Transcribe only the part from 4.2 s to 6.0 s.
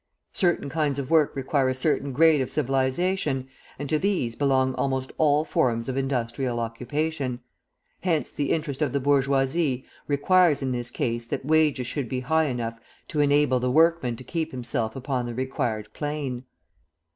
belong almost all forms of